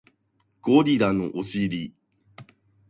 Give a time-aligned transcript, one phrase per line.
[0.63, 1.93] ゴリラのお尻